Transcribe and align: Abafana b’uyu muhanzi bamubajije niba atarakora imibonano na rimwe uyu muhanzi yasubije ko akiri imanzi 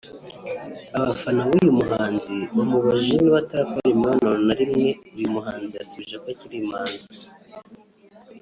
Abafana 0.99 1.41
b’uyu 1.47 1.71
muhanzi 1.79 2.35
bamubajije 2.55 3.15
niba 3.19 3.37
atarakora 3.43 3.85
imibonano 3.91 4.31
na 4.47 4.53
rimwe 4.59 4.89
uyu 5.15 5.29
muhanzi 5.35 5.73
yasubije 5.75 6.15
ko 6.21 6.27
akiri 6.33 6.55
imanzi 6.63 7.05